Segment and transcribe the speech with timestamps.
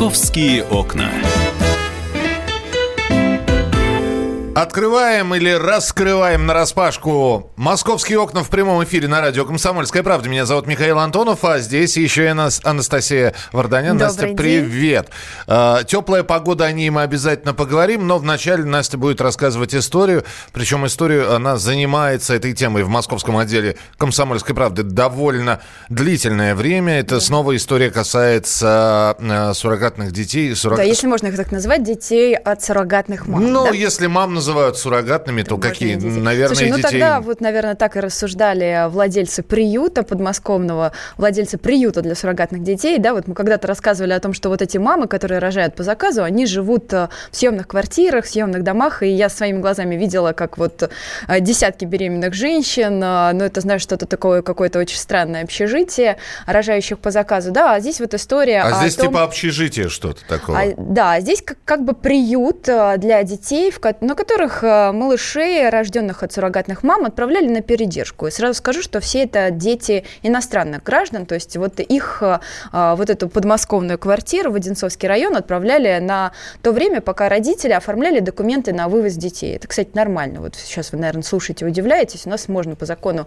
[0.00, 1.12] «Московские окна».
[4.54, 10.28] Открываем или раскрываем на распашку московские окна в прямом эфире на радио «Комсомольская правда».
[10.28, 13.92] Меня зовут Михаил Антонов, а здесь еще и Анастасия Варданян.
[13.96, 14.36] Добрый Настя, день.
[14.36, 15.08] привет.
[15.46, 20.24] А, Теплая погода, о ней мы обязательно поговорим, но вначале Настя будет рассказывать историю.
[20.52, 26.98] Причем историю она занимается этой темой в московском отделе «Комсомольской правды» довольно длительное время.
[26.98, 30.50] Это снова история касается э, суррогатных детей.
[30.54, 33.52] суррог- Да, если можно их так назвать, детей от суррогатных мам.
[33.52, 33.70] Ну, да?
[33.70, 35.94] если мам называют суррогатными, то какие?
[35.94, 36.20] детей.
[36.20, 36.90] Наверное, Слушай, ну детей...
[36.90, 43.12] тогда вот, наверное, так и рассуждали владельцы приюта подмосковного, владельцы приюта для суррогатных детей, да,
[43.12, 46.46] вот мы когда-то рассказывали о том, что вот эти мамы, которые рожают по заказу, они
[46.46, 50.90] живут э, в съемных квартирах, в съемных домах, и я своими глазами видела, как вот
[51.28, 56.16] э, десятки беременных женщин, э, ну это, знаешь, что-то такое, какое-то очень странное общежитие,
[56.46, 59.08] рожающих по заказу, да, а здесь вот история А о здесь том...
[59.08, 60.56] типа общежитие что-то такое.
[60.56, 65.68] А, да, здесь как, как бы приют для детей, в, ко- на которых э, малышей,
[65.68, 68.28] рожденных от суррогатных мам, отправляли на передержку.
[68.28, 72.38] И сразу скажу, что все это дети иностранных граждан, то есть вот их, э,
[72.72, 76.30] э, вот эту подмосковную квартиру в Одинцовский район отправляли на
[76.62, 79.56] то время, пока родители оформляли документы на вывоз детей.
[79.56, 80.42] Это, кстати, нормально.
[80.42, 82.24] Вот сейчас вы, наверное, слушаете, удивляетесь.
[82.24, 83.26] У нас можно по закону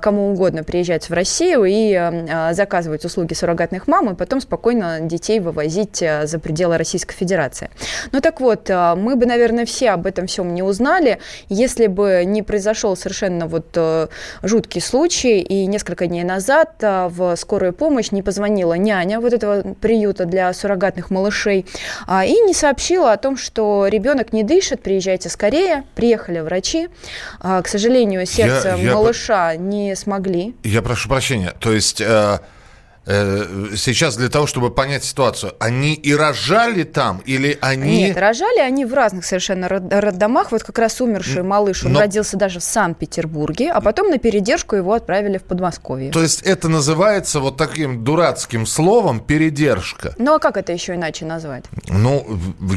[0.00, 5.98] кому угодно приезжать в Россию и заказывать услуги суррогатных мам, и потом спокойно детей вывозить
[5.98, 7.70] за пределы Российской Федерации.
[8.10, 12.42] Ну так вот, мы бы, наверное, все об этом всем не узнали, если бы не
[12.42, 14.08] произошел совершенно вот э,
[14.42, 19.74] жуткий случай, и несколько дней назад э, в скорую помощь не позвонила няня вот этого
[19.74, 21.66] приюта для суррогатных малышей
[22.06, 25.84] а, и не сообщила о том, что ребенок не дышит, приезжайте скорее.
[25.94, 26.88] Приехали врачи.
[27.40, 31.52] А, К сожалению, сердце я- малыша не смогли Я прошу прощения.
[31.60, 32.38] То есть э,
[33.06, 37.98] сейчас для того, чтобы понять ситуацию, они и рожали там, или они...
[37.98, 40.52] Нет, рожали они в разных совершенно род- роддомах.
[40.52, 44.76] Вот как раз умерший малыш, он но- родился даже в Санкт-Петербурге, а потом на передержку
[44.76, 46.12] его отправили в Подмосковье.
[46.12, 50.14] То есть это называется вот таким дурацким словом передержка.
[50.18, 51.64] Ну а как это еще иначе назвать?
[51.88, 52.26] Ну,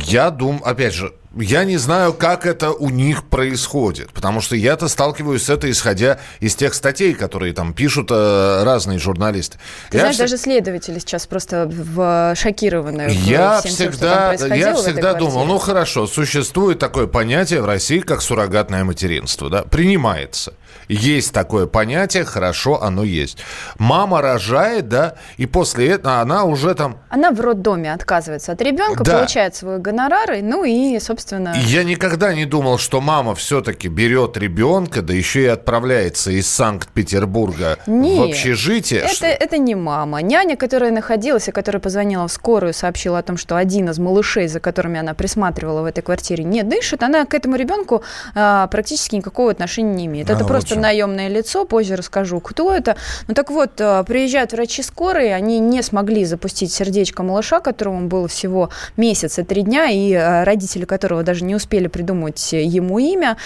[0.06, 4.88] я думаю, опять же, я не знаю, как это у них происходит, потому что я-то
[4.88, 9.57] сталкиваюсь с это, исходя из тех статей, которые там пишут э, разные журналисты.
[9.89, 14.55] Ты Я знаешь, вся- даже следователи сейчас просто в шокированы Я всем тем, всегда, происходило
[14.57, 20.53] я всегда думал, ну хорошо, существует такое понятие в России, как суррогатное материнство, да, принимается.
[20.88, 23.38] Есть такое понятие, хорошо, оно есть.
[23.78, 26.97] Мама рожает, да, и после этого она уже там...
[27.09, 29.17] Она в роддоме отказывается от ребенка, Да.
[29.17, 31.53] получает свой гонорар, ну и, собственно...
[31.66, 37.78] Я никогда не думал, что мама все-таки берет ребенка, да еще и отправляется из Санкт-Петербурга
[37.85, 39.01] в Нет, общежитие.
[39.01, 40.22] Это, Что- это не мама.
[40.22, 44.47] Няня, которая находилась и которая позвонила в скорую, сообщила о том, что один из малышей,
[44.47, 47.03] за которыми она присматривала в этой квартире, не дышит.
[47.03, 48.03] Она к этому ребенку
[48.35, 50.29] а, практически никакого отношения не имеет.
[50.29, 50.79] А, это вот просто что.
[50.79, 51.66] наемное лицо.
[51.66, 52.96] Позже расскажу, кто это.
[53.28, 58.28] Ну так вот, а, приезжают врачи скорой, они не смогли запустить сердечко малыша, которому было
[58.28, 63.38] всего месяц и три дня, и а, родители которого даже не успели придумать ему имя.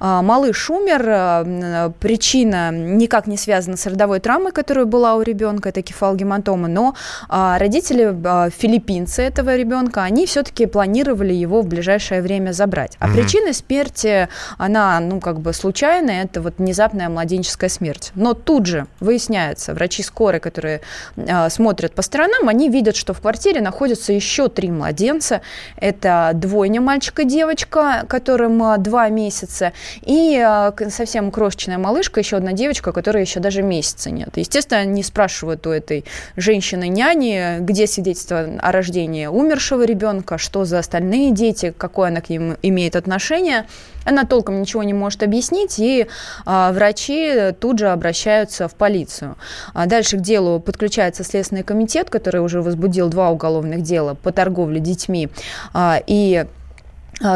[0.00, 1.08] А, Малыш умер.
[1.08, 6.94] м, Причина никак не связана с родовой травмой, которая была у ребенка, это кефалгематома, но
[7.28, 12.96] а, родители а, филиппинцы этого ребенка, они все-таки планировали его в ближайшее время забрать.
[12.98, 18.10] А причина смерти, она, ну, как бы случайная, это вот внезапная младенческая смерть.
[18.16, 20.80] Но тут же выясняется, врачи скорой, которые
[21.16, 25.42] а, смотрят по сторонам, они видят, что в квартире находятся еще три младенца.
[25.76, 29.72] Это двойня мальчик и девочка, которым а, два месяца,
[30.02, 30.44] и
[30.74, 34.30] к- совсем крошечная малышка, еще одна девочка, которой еще даже месяца нет.
[34.34, 36.04] Естественно, они спрашивают у этой
[36.34, 42.56] женщины-няни, где свидетельство о рождении умершего ребенка, что за остальные дети, какое она к ним
[42.62, 43.66] имеет отношение.
[44.06, 46.06] Она толком ничего не может объяснить, и
[46.44, 49.36] а, врачи тут же обращаются в полицию.
[49.74, 54.80] А дальше к делу подключается Следственный комитет, который уже возбудил два уголовных дела по торговле
[54.80, 55.28] детьми.
[55.74, 56.46] А, и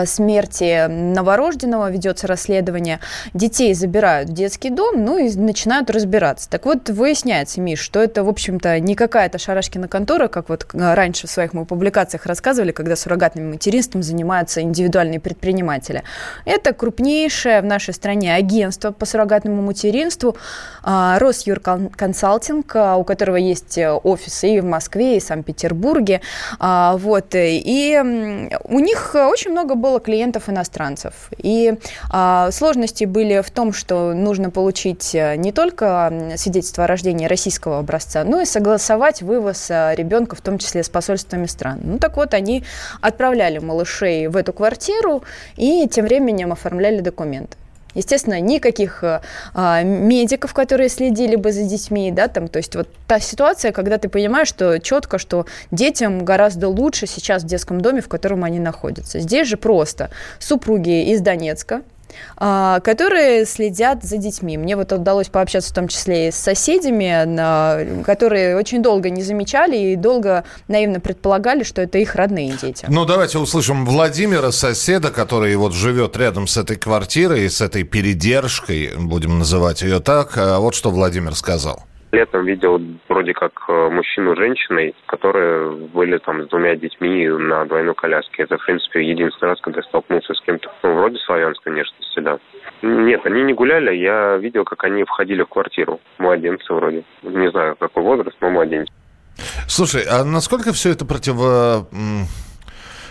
[0.05, 3.00] смерти новорожденного ведется расследование.
[3.35, 6.49] Детей забирают в детский дом, ну и начинают разбираться.
[6.50, 10.94] Так вот, выясняется, Миш, что это, в общем-то, не какая-то шарашкина контора, как вот а,
[10.94, 16.03] раньше в своих мы публикациях рассказывали, когда суррогатным материнством занимаются индивидуальные предприниматели.
[16.44, 20.37] Это крупнейшее в нашей стране агентство по суррогатному материнству,
[20.83, 26.21] а, Росюрконсалтинг, а, у которого есть э, офисы и в Москве, и в Санкт-Петербурге.
[26.59, 27.99] А, Вот, и
[28.65, 31.31] у них э, очень много много было клиентов иностранцев.
[31.39, 31.75] И
[32.11, 37.79] а, сложности были в том, что нужно получить э, не только свидетельство о рождении российского
[37.79, 41.81] образца, но и согласовать вывоз э, ребенка, в том числе с посольствами стран.
[41.85, 42.65] Ну так вот, они
[43.01, 45.23] отправляли малышей в эту квартиру
[45.57, 47.57] и тем временем оформляли документы.
[47.95, 49.21] Естественно, никаких э,
[49.55, 53.99] а, медиков, которые следили бы за детьми, да, там, то есть вот та ситуация, когда
[53.99, 58.61] ты понимаешь, что четко, что детям гораздо лучше сейчас в детском доме, в котором они
[58.61, 59.21] находятся.
[59.21, 61.83] Здесь же просто супруги из Донецка,
[62.37, 64.57] которые следят за детьми.
[64.57, 69.77] Мне вот удалось пообщаться в том числе и с соседями, которые очень долго не замечали
[69.77, 72.87] и долго наивно предполагали, что это их родные дети.
[72.89, 78.93] Ну, давайте услышим Владимира, соседа, который вот живет рядом с этой квартирой, с этой передержкой,
[78.97, 80.37] будем называть ее так.
[80.37, 81.85] А вот что Владимир сказал.
[82.12, 87.65] Летом видел вроде как э, мужчину с женщиной, которые были там с двумя детьми на
[87.67, 88.43] двойной коляске.
[88.43, 92.39] Это, в принципе, единственный раз, когда столкнулся с кем-то, ну, вроде славянской внешности, да.
[92.83, 96.01] Нет, они не гуляли, я видел, как они входили в квартиру.
[96.19, 97.05] Младенцы вроде.
[97.23, 98.89] Не знаю, какой возраст, но младенец.
[99.69, 101.87] Слушай, а насколько все это противо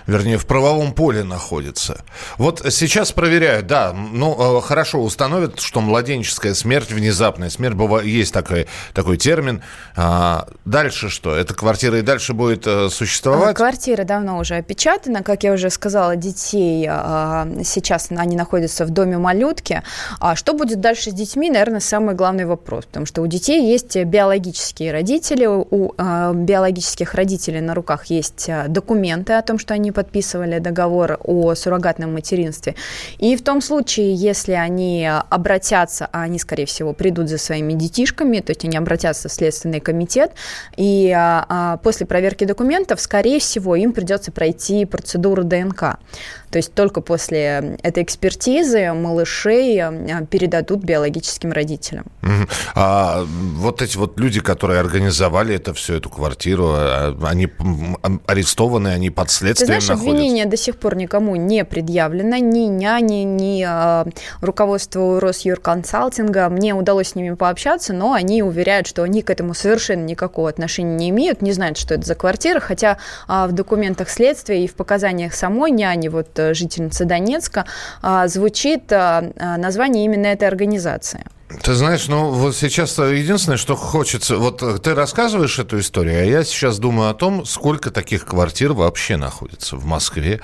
[0.09, 2.03] вернее, в правовом поле находится.
[2.37, 8.33] Вот сейчас проверяют, да, ну, э, хорошо, установят, что младенческая смерть, внезапная смерть, бывает, есть
[8.33, 9.61] такой, такой термин.
[9.95, 11.35] А дальше что?
[11.35, 13.55] Эта квартира и дальше будет э, существовать?
[13.55, 19.17] Квартира давно уже опечатана, как я уже сказала, детей а, сейчас они находятся в доме
[19.17, 19.83] малютки.
[20.19, 23.95] А что будет дальше с детьми, наверное, самый главный вопрос, потому что у детей есть
[23.95, 30.59] биологические родители, у а, биологических родителей на руках есть документы о том, что они подписывали
[30.59, 32.75] договор о суррогатном материнстве.
[33.17, 38.39] И в том случае, если они обратятся, а они, скорее всего, придут за своими детишками,
[38.39, 40.31] то есть они обратятся в Следственный комитет,
[40.77, 45.99] и а, а после проверки документов, скорее всего, им придется пройти процедуру ДНК.
[46.51, 49.91] То есть только после этой экспертизы малышей а,
[50.29, 52.05] передадут биологическим родителям.
[52.75, 57.49] А вот эти вот люди, которые организовали это всю эту квартиру, а, они
[58.25, 60.11] арестованы, они под следствием Ты знаешь, находятся?
[60.11, 64.09] обвинение до сих пор никому не предъявлено, ни няни, ни э,
[64.41, 66.49] руководству Росюрконсалтинга.
[66.49, 70.95] Мне удалось с ними пообщаться, но они уверяют, что они к этому совершенно никакого отношения
[70.95, 72.97] не имеют, не знают, что это за квартира, хотя
[73.27, 77.65] э, в документах следствия и в показаниях самой няни, вот Э, жительница Донецка,
[78.01, 81.25] а, звучит а, а, название именно этой организации.
[81.63, 84.37] Ты знаешь, ну вот сейчас единственное, что хочется...
[84.37, 88.73] Вот э, ты рассказываешь эту историю, а я сейчас думаю о том, сколько таких квартир
[88.73, 90.41] вообще находится в Москве,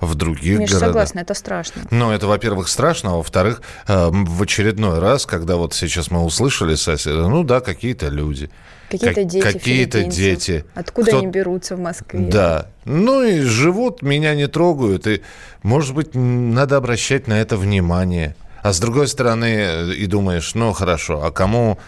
[0.00, 0.88] в других Миш, городах.
[0.88, 1.82] согласна, это страшно.
[1.90, 6.74] Ну, это, во-первых, страшно, а во-вторых, э, в очередной раз, когда вот сейчас мы услышали
[6.74, 8.50] соседа, ну да, какие-то люди.
[8.90, 9.42] Какие-то дети.
[9.42, 10.64] Какие-то дети.
[10.74, 11.18] Откуда Кто...
[11.18, 12.20] они берутся в Москве?
[12.20, 12.68] Да.
[12.84, 15.06] Ну и живут, меня не трогают.
[15.06, 15.22] И,
[15.62, 18.34] может быть, надо обращать на это внимание.
[18.62, 21.78] А с другой стороны, и думаешь, ну хорошо, а кому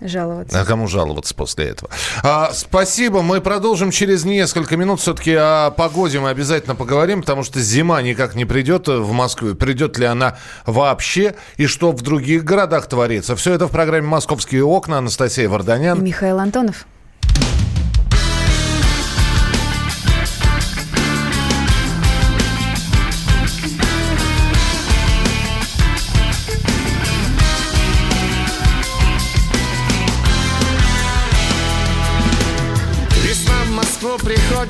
[0.00, 0.60] Жаловаться.
[0.60, 1.90] А кому жаловаться после этого?
[2.22, 3.22] А, спасибо.
[3.22, 5.00] Мы продолжим через несколько минут.
[5.00, 9.54] Все-таки о погоде мы обязательно поговорим, потому что зима никак не придет в Москву.
[9.54, 11.34] Придет ли она вообще?
[11.56, 13.36] И что в других городах творится?
[13.36, 14.98] Все это в программе «Московские окна».
[14.98, 15.98] Анастасия Варданян.
[15.98, 16.86] И Михаил Антонов.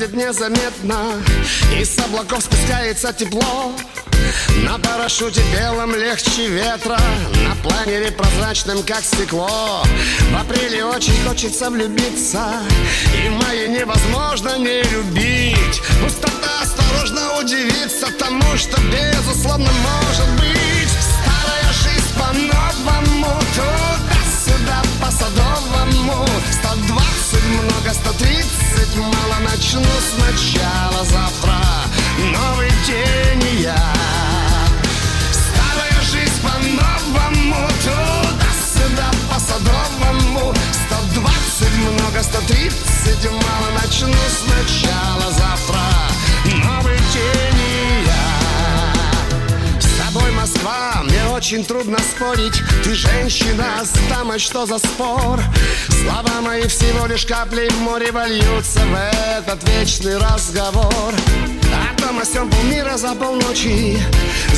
[0.00, 1.22] Приходит незаметно
[1.78, 3.72] Из облаков спускается тепло.
[4.64, 6.98] На парашюте белом легче ветра
[7.46, 9.82] На планере прозрачным, как стекло.
[10.30, 12.62] В апреле очень хочется влюбиться
[13.14, 15.82] И в невозможно не любить.
[16.02, 20.90] Пустота осторожно удивится Тому, что безусловно может быть.
[21.00, 29.82] Старая жизнь по-новому Туда-сюда по-садовому 120 много, 130 мало Начну
[30.14, 31.56] сначала завтра
[32.18, 33.94] Новый день и я.
[35.32, 40.54] Старая жизнь по-новому Туда-сюда по-садовому
[40.88, 45.99] 120 много, 130 мало Начну сначала завтра
[51.50, 52.62] очень трудно спорить.
[52.84, 55.40] Ты женщина с дамой, что за спор?
[56.00, 61.12] Слова мои всего лишь капли в море Вольются в этот вечный разговор.
[61.12, 63.98] О том о сём полмира за полночи.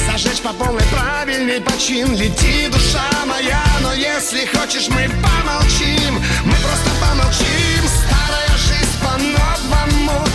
[0.07, 2.15] Зажечь по полной правильный почин.
[2.15, 6.23] Лети, душа моя, но если хочешь мы помолчим.
[6.45, 7.89] Мы просто помолчим.
[7.89, 10.27] Старая жизнь по-новому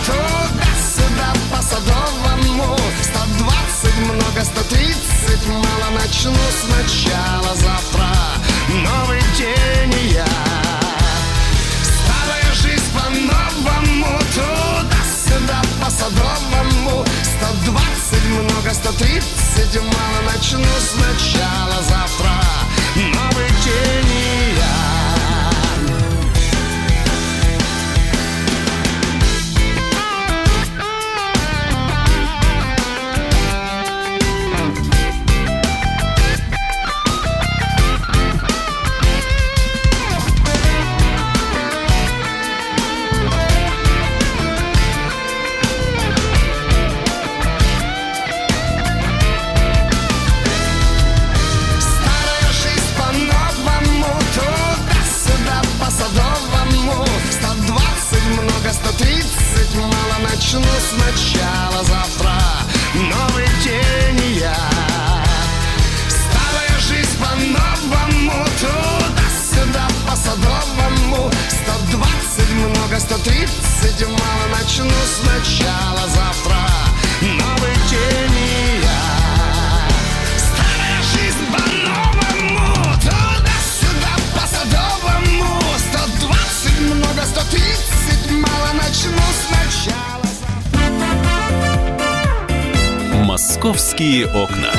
[93.68, 94.72] Московские окна.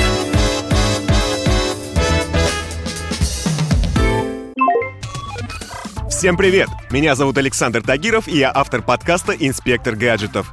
[6.08, 6.68] Всем привет!
[6.90, 10.52] Меня зовут Александр Тагиров, и я автор подкаста «Инспектор гаджетов».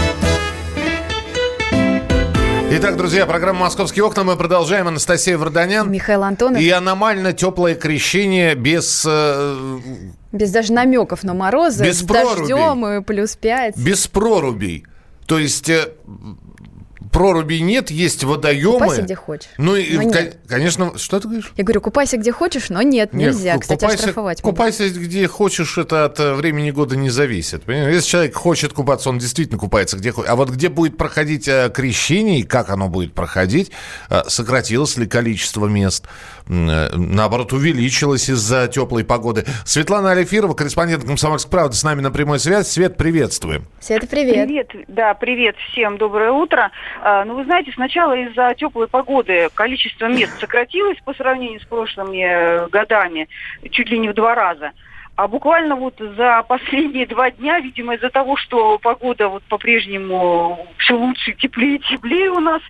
[2.73, 4.23] Итак, друзья, программа «Московские окна».
[4.23, 4.87] Мы продолжаем.
[4.87, 5.91] Анастасия Варданян.
[5.91, 6.61] Михаил Антонов.
[6.61, 9.79] И аномально теплое крещение без, э,
[10.31, 11.83] Без даже намеков на морозы.
[11.83, 12.47] Без с прорубей.
[12.47, 13.75] дождем и плюс 5.
[13.75, 14.85] без прорубей.
[15.27, 15.89] То есть э,
[17.11, 18.73] прорубей нет, есть водоемы.
[18.73, 19.49] Купайся где хочешь.
[19.57, 20.37] Ну, и, Но нет.
[20.47, 21.53] конечно, что ты говоришь?
[21.57, 23.55] Я говорю, купайся где хочешь, но нет, Нет, нельзя.
[23.55, 24.57] ку- Кстати, купайся, оштрафовать могут.
[24.57, 27.63] Купайся где хочешь, это от э, времени года не зависит.
[27.63, 27.93] Понимаешь?
[27.95, 30.29] Если человек хочет купаться, он действительно купается где хочет.
[30.29, 33.71] А вот где будет проходить э, крещение и как оно будет проходить,
[34.09, 36.05] э, сократилось ли количество мест,
[36.51, 39.45] наоборот, увеличилось из-за теплой погоды.
[39.65, 42.67] Светлана Алифирова, корреспондент «Комсомольской правды», с нами на прямой связь.
[42.67, 43.65] Свет, приветствуем.
[43.79, 44.47] Света, привет.
[44.47, 46.71] Привет, да, привет всем, доброе утро.
[47.01, 52.23] А, ну, вы знаете, сначала из-за теплой погоды количество мест сократилось по сравнению с прошлыми
[52.23, 53.29] э, годами,
[53.69, 54.71] чуть ли не в два раза.
[55.15, 60.95] А буквально вот за последние два дня, видимо, из-за того, что погода вот по-прежнему все
[60.95, 62.61] лучше, теплее и теплее у нас,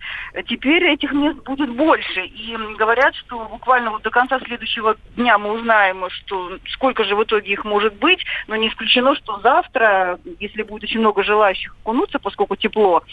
[0.48, 2.26] теперь этих мест будет больше.
[2.26, 7.24] И говорят, что буквально вот до конца следующего дня мы узнаем, что сколько же в
[7.24, 12.20] итоге их может быть, но не исключено, что завтра, если будет очень много желающих окунуться,
[12.20, 13.04] поскольку тепло,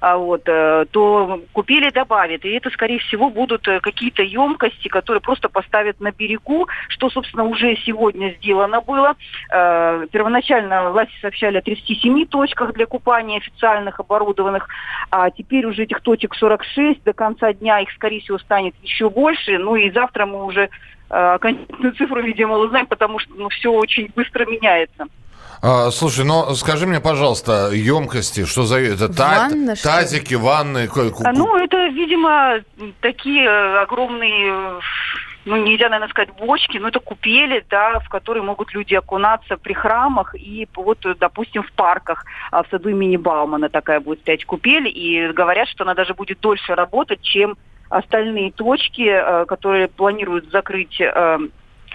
[0.00, 2.44] а, вот, э, то купели добавят.
[2.44, 7.44] И это, скорее всего, будут э, какие-то емкости, которые просто поставят на берегу, что, собственно,
[7.44, 9.14] уже сегодня сделано было.
[9.52, 14.68] Э, Первоначально власти сообщали о 37 точках для купания официальных, оборудованных,
[15.10, 17.02] а теперь уже этих точек 46.
[17.04, 19.58] До конца дня их, скорее всего, станет еще больше.
[19.58, 20.68] Ну и завтра мы уже
[21.10, 25.06] э, окончательную цифру, видимо, узнаем, потому что ну, все очень быстро меняется.
[25.60, 30.86] А, слушай, ну скажи мне, пожалуйста, емкости, что за это та- Ванна, что тазики, ванны,
[30.86, 32.60] ку- ку- А, Ну, это, видимо,
[33.00, 34.80] такие э, огромные,
[35.48, 39.72] ну, нельзя, наверное, сказать бочки, но это купели, да, в которые могут люди окунаться при
[39.72, 42.24] храмах и вот, допустим, в парках.
[42.50, 46.40] А в саду имени Баумана такая будет стоять купель, и говорят, что она даже будет
[46.40, 47.56] дольше работать, чем
[47.88, 51.38] остальные точки, э, которые планируют закрыть, э,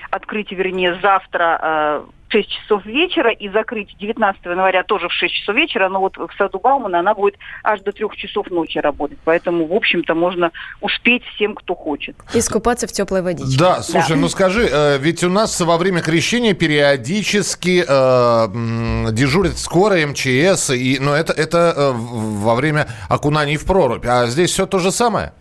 [0.09, 2.03] открыть, вернее, завтра э,
[2.33, 6.29] 6 часов вечера и закрыть 19 января тоже в 6 часов вечера, но вот в
[6.37, 9.19] саду Баумана она будет аж до 3 часов ночи работать.
[9.23, 12.15] Поэтому, в общем-то, можно успеть всем, кто хочет.
[12.33, 13.57] Искупаться в теплой водичке.
[13.59, 14.15] Да, слушай, Да.
[14.15, 20.71] ну скажи, э, ведь у нас во время крещения периодически э, м, дежурит скорая МЧС,
[20.71, 24.05] и, но это, это э, во время окунаний в прорубь.
[24.07, 25.33] А здесь все то же самое?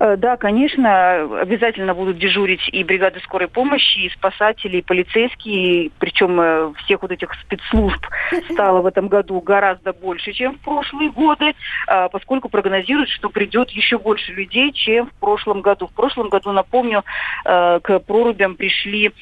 [0.00, 5.90] Э, Да, конечно, обязательно будут дежурить и бригады скорой помощи, и спасатели, и полицейские.
[5.98, 8.00] Причем э, всех вот этих спецслужб
[8.52, 11.54] стало в этом году гораздо больше, чем в прошлые годы,
[11.86, 15.86] а, поскольку прогнозируют, что придет еще больше людей, чем в прошлом году.
[15.86, 17.04] В прошлом году, напомню,
[17.44, 19.12] э, к прорубям пришли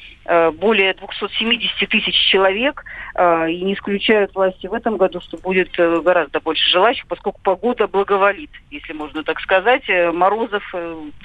[0.59, 2.83] более 270 тысяч человек,
[3.17, 8.49] и не исключают власти в этом году, что будет гораздо больше желающих, поскольку погода благоволит,
[8.69, 9.83] если можно так сказать.
[9.87, 10.66] Морозов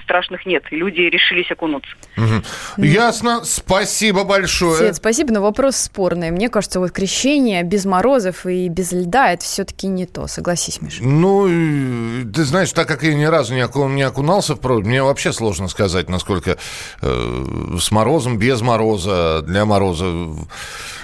[0.04, 1.90] страшных нет, и люди решились окунуться.
[2.76, 3.44] Ясно.
[3.44, 4.78] Спасибо большое.
[4.78, 6.30] Свет, спасибо, но вопрос спорный.
[6.30, 10.26] Мне кажется, вот крещение без морозов и без льда это все-таки не то.
[10.26, 11.02] Согласись, Миша.
[11.02, 11.46] Ну,
[12.32, 15.32] ты знаешь, так как я ни разу не, оку- не окунался в прорубь, мне вообще
[15.32, 16.58] сложно сказать, насколько
[17.00, 17.44] э,
[17.80, 20.12] с морозом, без мороза, для мороза.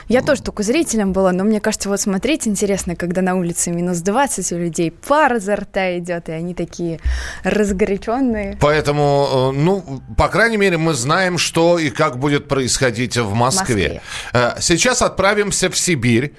[0.08, 3.98] Я тоже только зрителем была, но мне кажется, вот смотреть интересно, когда на улице минус
[3.98, 6.98] 20 у людей пар изо рта идет, и они такие
[7.44, 8.56] разгоряченные.
[8.60, 14.00] Поэтому, э, ну, по крайней мере, мы знаем, что и как будет происходить в Москве.
[14.32, 16.34] Э, Сейчас отправимся в Сибирь.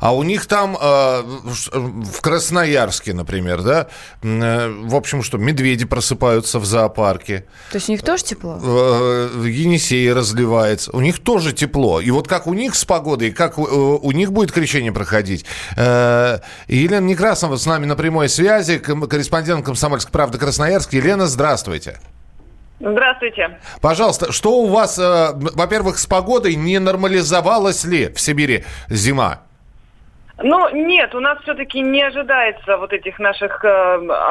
[0.00, 3.88] А у них там, э, в в Красноярске, например, да,
[4.22, 7.44] э, в общем, что медведи просыпаются в зоопарке.
[7.70, 8.58] То есть у них тоже тепло?
[8.62, 10.90] э, Енисей разливается.
[10.92, 12.00] У них тоже тепло.
[12.00, 15.44] И вот как у них с погодой, как у, э, у них будет крещение проходить.
[15.76, 20.92] Э, Елена Некрасова с нами на прямой связи, корреспондент «Комсомольской правды» Красноярск.
[20.92, 21.98] Елена, здравствуйте.
[22.80, 23.58] Здравствуйте.
[23.80, 29.42] Пожалуйста, что у вас, э, во-первых, с погодой не нормализовалась ли в Сибири зима?
[30.40, 33.68] Ну, нет, у нас все-таки не ожидается вот этих наших э,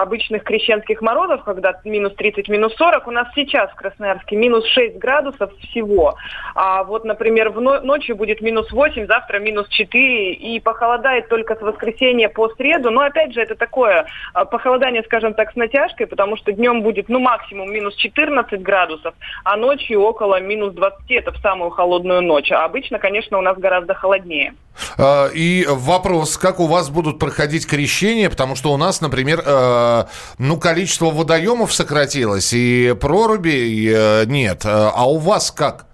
[0.02, 3.08] обычных крещенских морозов, когда минус 30, минус 40.
[3.08, 6.16] У нас сейчас в Красноярске минус 6 градусов всего.
[6.56, 10.32] А вот, например, в но- ночью будет минус 8, завтра минус 4.
[10.34, 12.90] И похолодает только с воскресенья по среду.
[12.90, 17.10] Но, опять же, это такое э, похолодание, скажем так, с натяжкой, потому что днем будет,
[17.10, 21.12] ну, максимум минус 14 градусов, а ночью около минус 20.
[21.12, 22.50] Это в самую холодную ночь.
[22.52, 24.54] А обычно, конечно, у нас гораздо холоднее.
[24.98, 25.66] Э, И
[25.98, 30.06] вопрос, как у вас будут проходить крещения, потому что у нас, например, э,
[30.38, 34.64] ну, количество водоемов сократилось, и проруби э, нет.
[34.64, 35.87] Э, А у вас как?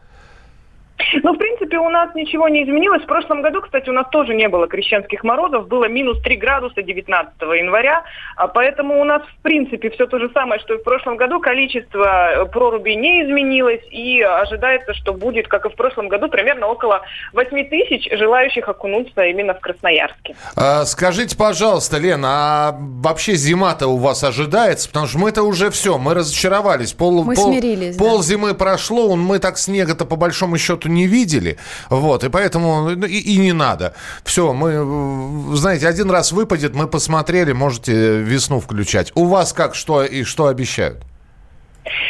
[1.23, 3.03] Ну, в принципе, у нас ничего не изменилось.
[3.03, 5.67] В прошлом году, кстати, у нас тоже не было крещенских морозов.
[5.67, 8.03] Было минус 3 градуса 19 января.
[8.35, 11.39] А Поэтому у нас, в принципе, все то же самое, что и в прошлом году.
[11.39, 13.81] Количество э, прорубей не изменилось.
[13.91, 17.01] И ожидается, что будет, как и в прошлом году, примерно около
[17.33, 20.35] 8 тысяч желающих окунуться именно в Красноярске.
[20.57, 24.87] Э, Скажите, пожалуйста, Лена, а вообще зима-то у вас ожидается?
[24.89, 26.93] Потому что мы-то уже все, мы разочаровались.
[26.93, 28.03] Пол, Мы пол- смирились, да.
[28.03, 31.57] Пол зимы прошло, мы так снега-то по большому счету не видели.
[31.89, 33.93] Вот, и поэтому ну, и, и не надо.
[34.23, 39.11] Все, мы, э, знаете, один раз выпадет, мы посмотрели, можете весну включать.
[39.15, 41.03] У вас как, что и что обещают?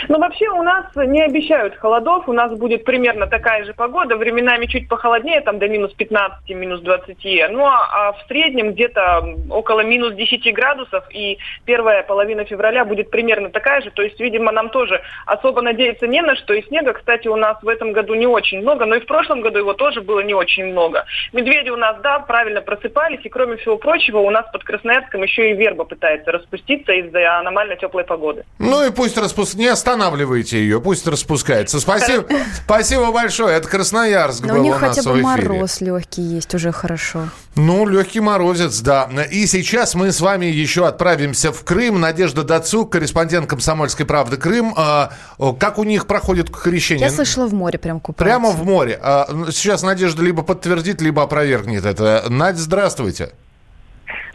[0.09, 4.65] Ну, вообще у нас не обещают холодов, у нас будет примерно такая же погода, временами
[4.65, 7.17] чуть похолоднее, там до минус 15, минус 20,
[7.51, 13.09] ну а, а в среднем где-то около минус 10 градусов, и первая половина февраля будет
[13.09, 16.93] примерно такая же, то есть, видимо, нам тоже особо надеяться не на что, и снега,
[16.93, 19.73] кстати, у нас в этом году не очень много, но и в прошлом году его
[19.73, 21.05] тоже было не очень много.
[21.31, 25.51] Медведи у нас, да, правильно просыпались, и кроме всего прочего, у нас под Красноярском еще
[25.51, 28.43] и верба пытается распуститься из-за аномально теплой погоды.
[28.59, 31.79] Ну и пусть распускается, не останавливайте ее, пусть распускается.
[31.79, 32.25] Спасибо,
[32.65, 33.55] спасибо большое.
[33.55, 35.49] Это Красноярск Но был у них у нас хотя в бы эфире.
[35.49, 37.29] мороз легкий есть, уже хорошо.
[37.55, 39.09] Ну, легкий морозец, да.
[39.31, 42.01] И сейчас мы с вами еще отправимся в Крым.
[42.01, 44.73] Надежда Дацук, корреспондент «Комсомольской правды» Крым.
[44.75, 45.11] А,
[45.59, 47.07] как у них проходит крещение?
[47.07, 48.23] Я слышала, в море прям купаются.
[48.25, 48.99] Прямо в море.
[49.01, 52.25] А, ну, сейчас Надежда либо подтвердит, либо опровергнет это.
[52.27, 53.31] Надь, здравствуйте.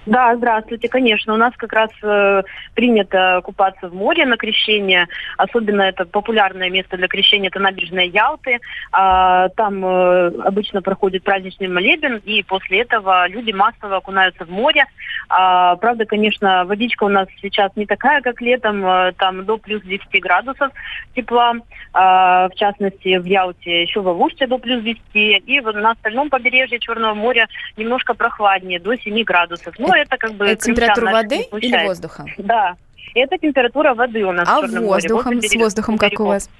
[0.08, 1.34] Да, здравствуйте, конечно.
[1.34, 2.42] У нас как раз э,
[2.72, 5.06] принято купаться в море на крещение.
[5.36, 8.58] Особенно это популярное место для крещения, это набережная Ялты.
[8.90, 14.86] А, там э, обычно проходит праздничный молебен, и после этого люди массово окунаются в море.
[15.28, 19.82] А, правда, конечно, водичка у нас сейчас не такая, как летом, э, там до плюс
[19.82, 20.72] 10 градусов
[21.14, 21.52] тепла.
[21.92, 25.00] А, в частности, в Ялте, еще в Авуште до плюс 10.
[25.14, 29.74] И на остальном побережье Черного моря немножко прохладнее, до 7 градусов.
[29.78, 30.46] Ну, это как бы...
[30.46, 32.24] Это температура воды или воздуха?
[32.38, 32.76] Да.
[33.14, 36.50] Это температура воды у нас А море, воздухом, с воздухом как у вас?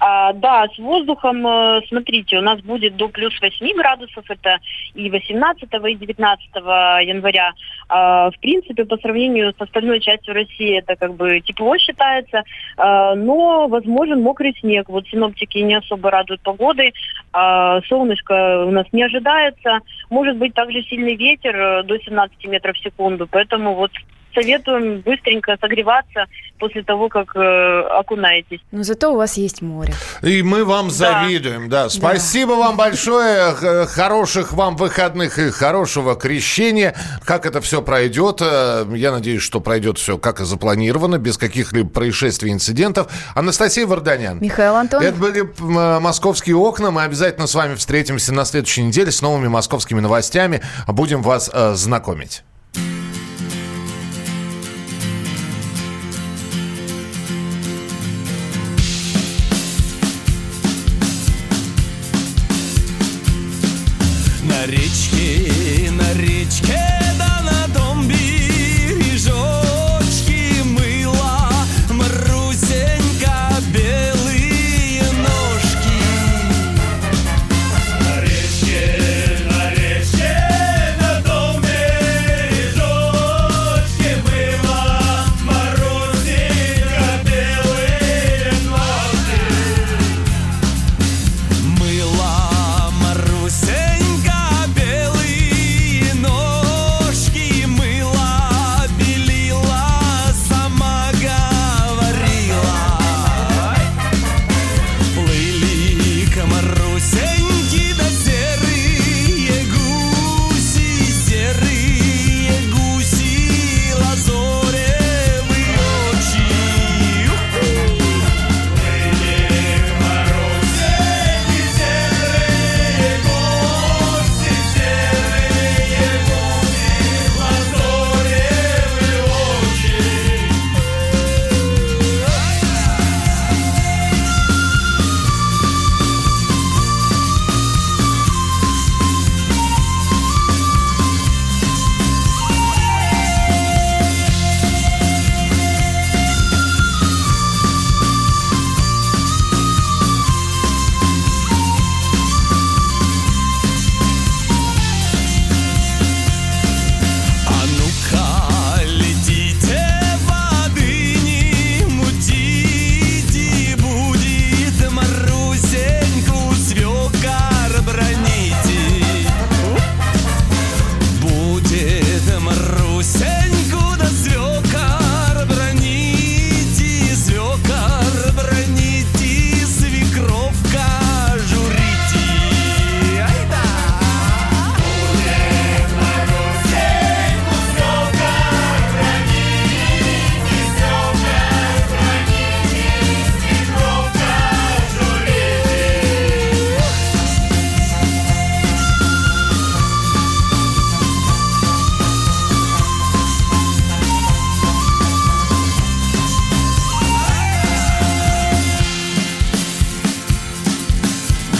[0.00, 4.58] А, да, с воздухом, э, смотрите, у нас будет до плюс 8 градусов, это
[4.94, 6.48] и 18 и 19
[7.02, 7.52] января.
[7.88, 12.42] А, в принципе, по сравнению с остальной частью России, это как бы тепло считается,
[12.76, 14.88] а, но возможен мокрый снег.
[14.88, 16.94] Вот синоптики не особо радуют погодой,
[17.32, 19.80] а, солнышко у нас не ожидается,
[20.10, 23.90] может быть также сильный ветер э, до 17 метров в секунду, поэтому вот
[24.34, 26.26] советуем быстренько согреваться
[26.58, 28.60] после того, как э, окунаетесь.
[28.72, 29.94] Но зато у вас есть море.
[30.22, 31.88] И мы вам завидуем, да.
[31.88, 36.94] Спасибо вам большое, х- хороших вам выходных и хорошего крещения.
[37.24, 38.38] Как это все пройдет?
[38.40, 43.06] э, Я надеюсь, что пройдет все как и запланировано, без каких-либо происшествий, инцидентов.
[43.36, 44.38] Анастасия Варданян.
[44.40, 45.06] Михаил Антонов.
[45.06, 46.90] Это были э, «Московские окна».
[46.90, 50.60] Мы обязательно с вами встретимся на следующей неделе с новыми московскими новостями.
[50.88, 52.42] Будем вас э, знакомить.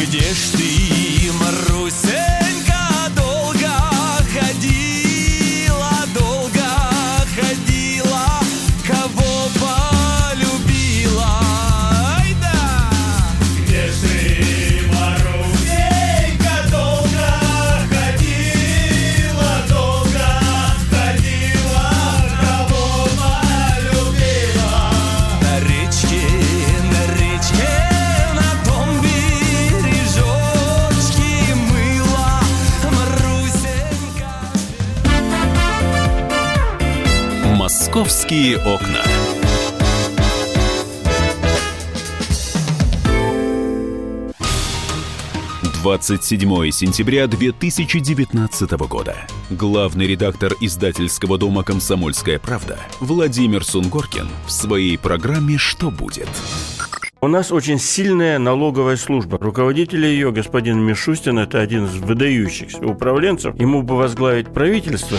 [0.08, 0.97] Где ж ты,
[38.08, 39.04] «Московские окна».
[45.82, 49.14] Двадцать седьмое сентября 2019 года.
[49.50, 56.30] Главный редактор издательского дома «Комсомольская правда» Владимир Сунгоркин в своей программе «Что будет?».
[57.20, 59.36] У нас очень сильная налоговая служба.
[59.38, 63.54] Руководитель ее, господин Мишустин, это один из выдающихся управленцев.
[63.60, 65.18] Ему бы возглавить правительство.